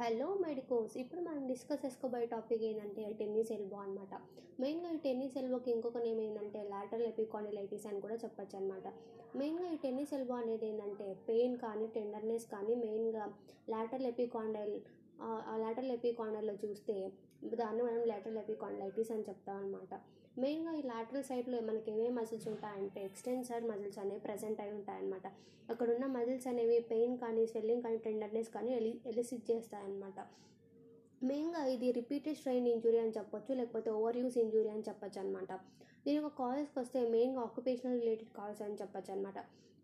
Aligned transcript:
Hello 0.00 0.26
medicos 0.42 0.92
ఇప్పుడు 0.96 1.20
మనం 1.20 1.40
discuss 1.46 1.82
చేసుకోబోయే 1.84 2.26
టాపిక్ 2.26 2.62
ఏంటంటే 2.62 3.02
టెన్నిస్ 3.18 3.50
ఎల్బో 3.52 3.76
అనమాట 3.76 4.12
మెయిన్గా 4.60 4.90
ఈ 4.90 4.98
టెన్నిస్ 4.98 5.36
ఎల్బోకి 5.36 5.68
ఇంకొక 5.70 5.98
నేమ్ 5.98 6.20
ఏంటంటే 6.20 6.60
లాటరల్ 6.70 7.04
ఎపికాండిలైటిస్ 7.06 7.84
అని 7.86 8.00
కూడా 8.00 8.16
చెప్పొచ్చు 8.22 8.56
అనమాట 8.58 8.86
మెయిన్గా 9.36 9.66
ఈ 9.72 9.76
టెన్నిస్ 9.76 10.14
ఎల్బో 10.14 10.34
అనేది 10.34 10.66
ఏంటంటే 10.66 11.08
పెయిన్ 11.28 11.56
కానీ 11.58 11.88
టెండర్నెస్ 11.94 12.46
కానీ 12.46 12.76
మెయిన్గా 12.76 13.26
లాటరల్ 13.68 14.08
ఎపికాండైల్ 14.08 14.74
లాటరల్ 15.96 16.58
చూస్తే 16.64 17.12
దాన్ని 17.54 17.82
మనం 17.82 18.02
లేటరల్ 18.02 18.38
ఎపికాండలైటిస్ 18.38 19.10
అని 19.12 19.24
చెప్తాం 19.28 19.56
అనమాట 19.56 19.94
మెయిన్గా 20.38 20.72
ఈ 20.72 20.82
లాటరల్ 20.82 21.24
సైడ్లో 21.24 21.60
మనకి 21.60 21.90
ఏమేమి 21.90 22.14
మజిల్స్ 22.16 22.48
ఉంటాయంటే 22.48 23.04
ఎక్స్టెన్సర్ 23.04 23.64
మజిల్స్ 23.64 23.98
అనేవి 23.98 24.20
ప్రజెంట్ 24.20 24.60
అయి 24.60 24.72
ఉంటాయన్నమాట. 24.72 25.26
అక్కడ 25.70 25.90
ఉన్న 25.90 26.06
మజిల్స్ 26.06 26.46
అనేవి 26.46 26.80
పెయిన్ 26.80 27.18
కానీ 27.18 27.46
స్వెల్లింగ్ 27.46 27.82
కానీ 27.82 27.96
టెండర్నెస్ 27.96 28.48
కానీ 28.48 28.74
ఎలి 28.74 29.00
ఎలిసిట్ 29.06 29.50
చేస్తాయన్నమాట 29.50 30.20
మెయిన్గా 31.22 31.64
ఇది 31.64 31.92
రిపీటెడ్ 31.92 32.36
స్ట్రెయిన్ 32.36 32.68
ఇంజురీ 32.68 32.98
అని 32.98 33.10
చెప్పొచ్చు 33.10 33.54
లేకపోతే 33.54 33.90
ఓవర్ 33.90 34.16
యూస్ 34.16 34.38
ఇంజురీ 34.38 34.68
అని 34.68 34.82
చెప్పొచ్చు 34.88 35.20
అనమాట 35.20 35.52
దీని 36.06 36.16
యొక్క 36.16 36.42
కాజెస్కి 36.42 36.78
వస్తే 36.78 37.08
మెయిన్గా 37.08 37.40
ఆక్యుపేషనల్ 37.40 38.00
రిలేటెడ్ 38.00 38.32
కాజెస్ 38.36 38.62
అని 38.62 38.74
చెప్పొచ్చు 38.74 39.12
అనమాట 39.12 39.38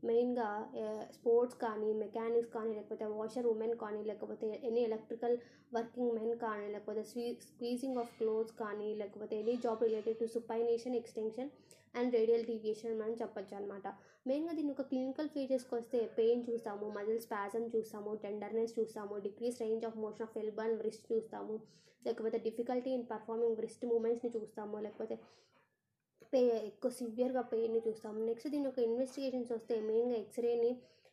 మెయిన్గా 0.06 0.48
స్పోర్ట్స్ 1.12 1.58
కానీ 1.60 1.88
మెకానిక్స్ 2.00 2.52
కానీ 2.52 2.72
లేకపోతే 2.74 3.06
వాషర్ 3.12 3.46
ఉమెన్ 3.46 3.74
కానీ 3.78 4.00
లేకపోతే 4.04 4.48
ఎనీ 4.64 4.82
ఎలక్ట్రికల్ 4.82 5.36
వర్కింగ్ 5.72 6.12
మెన్ 6.12 6.34
కానీ 6.38 6.66
లేకపోతే 6.68 7.02
స్వీ 7.04 7.24
స్క్వీజింగ్ 7.46 7.98
ఆఫ్ 7.98 8.12
క్లోత్స్ 8.18 8.56
కానీ 8.58 8.88
లేకపోతే 8.94 9.36
any 9.38 9.54
job 9.64 9.82
related 9.82 10.18
to 10.18 10.28
supination 10.34 10.96
extension 10.96 11.50
and 11.94 12.14
radial 12.14 12.44
deviation 12.44 13.02
అని 13.02 13.16
చెప్పొచ్చు 13.20 13.54
అనమాట 13.56 13.86
మెయిన్గా 14.26 14.52
దీని 14.52 14.70
ఒక 14.72 14.84
క్లినికల్ 14.88 15.28
ఫీచర్స్కి 15.28 15.74
వస్తే 15.74 15.98
పెయిన్ 16.16 16.42
చూస్తాము 16.46 16.86
మజిల్ 16.96 17.20
స్పాజమ్ 17.20 17.66
చూస్తాము 17.74 18.12
టెండర్నెస్ 18.22 18.74
చూస్తాము 18.78 19.16
decrease 19.22 19.60
range 19.62 19.84
of 19.84 19.98
motion 19.98 20.26
of 20.26 20.36
elbow 20.38 20.76
wrist 20.76 21.06
చూస్తాము 21.12 21.56
లేకపోతే 22.02 22.38
డిఫికల్టీ 22.44 22.90
ఇన్ 22.90 23.06
పర్ఫార్మింగ్ 23.06 23.56
వ్రిస్ట్ 23.56 23.84
మూమెంట్స్ని 23.86 24.30
చూస్తాము 24.34 24.76
లేకపోతే 24.78 25.16
పే 26.32 26.40
ఎక్కువ 26.66 26.90
సివియర్గా 26.90 27.40
పెయిన్ 27.42 27.76
చూస్తాము 27.86 28.26
నెక్స్ట్ 28.26 28.48
దీని 28.48 28.64
యొక్క 28.64 28.78
ఇన్వెస్టిగేషన్స్ 28.78 29.52
వస్తే 29.52 29.74
మెయిన్గా 29.80 30.16
ఎక్స్రేని 30.16 30.70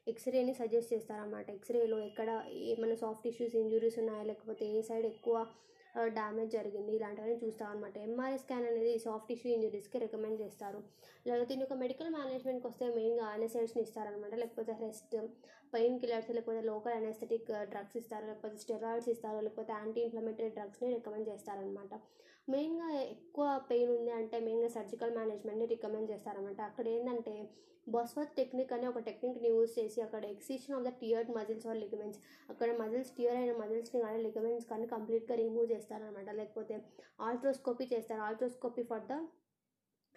ఎక్స్రేని 0.08 0.54
సజెస్ట్ 0.54 0.94
చేస్తారన్నమాట. 0.94 1.50
ఎక్స్రేలో 1.50 1.98
ఎక్కడ 2.00 2.30
ఏమైనా 2.72 2.96
సాఫ్ట్ 2.96 3.24
టిష్యూస్ 3.24 3.56
ఇంజురీస్ 3.56 4.00
ఉన్నాయా? 4.00 4.24
లేకపోతే 4.24 4.66
ఏ 4.66 4.82
సైడ్ 4.82 5.06
ఎక్కువ 5.06 5.36
డ్యామేజ్ 6.18 6.52
జరిగింది. 6.58 6.92
ఇలాంటివన్నీ 6.98 7.36
చూస్తాం 7.44 7.68
అనమాట 7.74 7.98
ఎంఆర్ఐ 8.08 8.38
స్కాన్ 8.44 8.66
అనేది 8.70 8.94
సాఫ్ట్ 9.06 9.28
టిష్యూ 9.32 9.50
ఇంజరీస్కి 9.56 9.98
రికమెండ్ 10.06 10.38
చేస్తారు. 10.44 10.80
లేకపోతే 11.28 11.48
దీని 11.52 11.64
యొక్క 11.66 11.76
మెడికల్ 11.84 12.12
మేనేజ్మెంట్కి 12.18 12.68
వస్తే 12.70 12.88
మెయిన్గా 13.00 13.26
అనెసైడ్స్ని 13.36 13.84
ఇస్తారనమాట 13.88 14.34
లేకపోతే 14.44 14.76
రెస్ట్ 14.86 15.16
పెయిన్ 15.74 16.00
కిల్లర్స్ 16.02 16.32
లేకపోతే 16.38 16.62
లోకల్ 16.72 16.96
అనెస్థెటిక్ 17.00 17.52
డ్రగ్స్ 17.74 17.98
ఇస్తారు. 18.02 18.26
లేకపోతే 18.32 18.58
స్టెరాయిడ్స్ 18.66 19.10
ఇస్తారు. 19.16 19.40
లేకపోతే 19.48 19.74
యాంటీ 19.80 20.02
ఇన్ఫ్లమేటరీ 20.08 20.50
డ్రగ్స్ని 20.60 20.90
రికమెండ్ 20.98 21.30
చేస్తారనమాట 21.32 21.94
మెయిన్గా 22.54 22.88
ఎక్కువ 23.14 23.46
పెయిన్ 23.70 23.92
ఉంది 23.98 24.12
అంటే 24.20 24.38
మెయిన్గా 24.48 24.70
సర్జికల్ 24.78 25.14
మేనేజ్మెంట్ని 25.18 25.68
రికమెండ్ 25.74 26.10
చేస్తారనమాట 26.12 26.60
అక్కడ 26.70 26.86
ఏంటంటే 26.96 27.36
బస్వర్త్ 27.88 28.36
టెక్నిక్ 28.40 28.74
అనే 28.76 28.86
ఒక 28.92 29.00
టెక్నిక్ని 29.08 29.50
యూజ్ 29.54 29.72
చేసి 29.78 30.00
అక్కడ 30.06 30.24
excision 30.34 30.76
of 30.78 30.86
the 30.88 30.92
teared 31.02 31.30
muscles 31.38 31.66
or 31.70 31.80
ligaments. 31.84 32.20
అక్కడ 32.52 32.70
మజిల్స్ 32.82 33.12
టియర్ 33.18 33.38
అయిన 33.40 33.54
మజిల్స్ని 33.62 34.00
కానీ 34.06 34.20
లిగమెంట్స్ 34.28 34.68
కానీ 34.72 34.86
కంప్లీట్గా 34.94 35.36
రిమూవ్ 35.42 35.68
చేస్తారనమాట 35.84 36.30
లేకపోతే 36.40 36.76
ఆల్ట్రోస్కోపీ 37.28 37.86
చేస్తారు. 37.94 38.22
Arthroscopy 38.22 38.84
for 38.92 39.06
the 39.12 39.16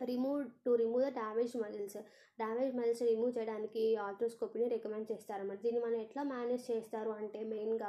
remove 0.01 0.41
to 0.65 0.71
remove 0.75 1.03
the 1.05 1.11
damage 1.19 1.55
muscles 1.57 1.99
damage 2.39 2.73
muscles 2.79 3.03
remove 3.11 3.31
చేయడానికి 3.37 3.83
ఆల్ట్రోస్కోపీని 4.07 4.67
రికమెండ్ 4.75 5.11
చేస్తారన్నమాట. 5.13 5.61
దీన్ని 5.63 5.81
మనం 5.85 5.99
ఎట్లా 6.07 6.23
మేనేజ్ 6.33 6.65
చేస్తారు 6.71 7.13
అంటే 7.21 7.41
మెయిన్గా 7.53 7.89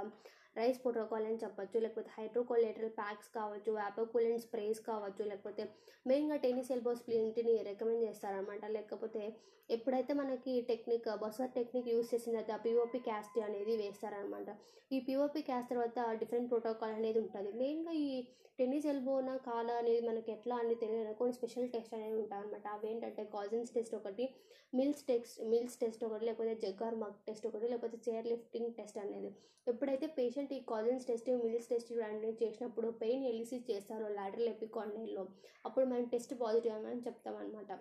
రైస్ 0.60 0.80
ప్రోటోకాల్ 0.84 1.28
అని 1.30 1.42
చెప్పొచ్చు 1.44 1.78
లేకపోతే 1.86 2.12
హైడ్రోకోలేటరల్ 2.18 2.94
ప్యాక్స్ 3.00 3.30
కావచ్చు 3.38 3.72
వ్యాపోకూలెంట్ 3.80 4.46
స్ప్రేస్ 4.46 4.82
కావచ్చు 4.90 5.26
లేకపోతే 5.32 5.66
మెయిన్గా 6.12 6.38
టెన్నిస్ 6.46 6.72
ఎల్బో 6.76 6.94
స్ప్లింట్ని 7.02 7.56
రికమెండ్ 7.70 8.06
చేస్తారనమాట 8.08 8.66
లేకపోతే 8.78 9.24
ఎప్పుడైతే 9.70 10.12
మనకి 10.22 10.54
టెక్నిక్ 10.68 11.08
బస్వర్ 11.24 11.56
టెక్నిక్ 11.56 11.92
యూస్ 11.94 12.12
చేసిన 12.14 12.34
తర్వాత 12.34 12.60
పిఓపి 12.66 13.00
క్యాస్ట్ 13.08 13.38
అనేది 13.48 13.74
వేస్తారనమాట 13.82 14.50
ఈ 14.96 14.98
పిఓపి 15.08 15.42
క్యాస్ట్ 15.48 15.72
తర్వాత 15.72 16.00
డిఫరెంట్ 16.20 16.50
ప్రోటోకాల్ 16.52 16.94
అనేది 17.00 17.20
ఉంటుంది. 17.24 17.50
మెయిన్గా 17.62 17.94
ఈ 18.04 18.12
టెన్నిస్ 18.60 18.88
ఎల్బోన 18.92 19.32
కాల 19.48 19.70
అనేది 19.82 20.02
మనకి 20.08 20.30
ఎట్లా 20.36 20.56
అని 20.62 20.76
తెలియదు. 20.84 21.12
కొన్ని 21.20 21.34
స్పెషల్ 21.40 21.68
టెస్ట్ 21.74 21.96
అనేవి 21.98 22.16
ఉంటాయి 22.22 22.42
అనమాట 22.44 22.68
అవి 22.76 22.88
ఏంటంటే 22.92 23.24
కాజన్స్ 23.34 23.74
టెస్ట్ 23.76 23.96
ఒకటి 24.00 24.26
మిల్స్ 24.74 25.04
టెస్ట్ 25.10 25.36
మిల్స్ 25.52 25.78
టెస్ట్ 25.82 26.06
ఒకటి 26.08 26.26
లేకపోతే 26.30 26.54
జగ్గార్ 26.64 26.98
మగ్ 27.04 27.20
టెస్ట్ 27.28 27.48
ఒకటి 27.50 27.68
లేకపోతే 27.74 28.00
చైర్ 28.08 28.30
లిఫ్టింగ్ 28.32 28.72
టెస్ట్ 28.80 29.00
అనేది. 29.04 29.30
ఎప్పుడైతే 29.68 30.08
పేషెంట్ 30.18 30.47
ఈ 30.56 30.60
కాజన్స్ 30.70 31.08
టెస్ట్ 31.08 31.30
మిల్స్ 31.44 31.70
టెస్ట్ 31.70 31.92
అనేది 32.08 32.38
చేసినప్పుడు 32.44 32.90
పెయిన్ 33.02 33.24
ఎలిసిస్ 33.26 33.70
చేస్తారు 33.72 34.08
లాటరల్ 34.18 34.50
ఎపికాండైల్లో. 34.50 35.24
అప్పుడు 35.66 35.86
మనం 35.86 36.06
టెస్ట్ 36.06 36.34
పాజిటివ్ 36.42 36.88
అని 36.92 37.06
చెప్తాం 37.08 37.36
అనమాట 37.36 37.72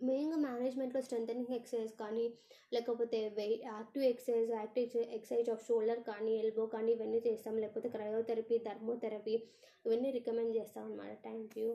మెయిన్గా 0.00 0.36
మేనేజ్మెంట్లో 0.36 1.00
స్ట్రెంథనింగ్ 1.02 1.52
ఎక్సర్సైజ్ 1.54 1.92
కానీ 2.00 2.24
లేకపోతే 2.72 3.20
weight 3.38 3.62
active 3.66 4.04
exercise 4.04 4.50
active 4.50 4.96
exercise 5.16 5.50
of 5.50 5.64
shoulder 5.68 6.02
కానీ 6.10 6.32
ఎల్బో 6.36 6.66
కానీ 6.66 6.90
ఇవన్నీ 6.92 7.20
చేస్తాం. 7.28 7.54
లేకపోతే 7.56 7.88
క్రయోథెరపీ 7.88 8.58
థర్మోథెరపీ 8.58 9.36
ఇవన్నీ 9.86 10.10
రికమెండ్ 10.10 10.56
చేస్తాం 10.56 10.84
అనమాట 10.84 11.12
థ్యాంక్ 11.22 11.56
యూ 11.58 11.68